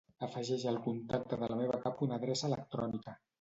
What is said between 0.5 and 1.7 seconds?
al contacte de la